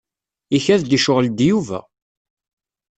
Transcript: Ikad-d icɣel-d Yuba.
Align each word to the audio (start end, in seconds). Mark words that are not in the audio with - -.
Ikad-d 0.55 0.91
icɣel-d 0.97 1.39
Yuba. 1.47 1.79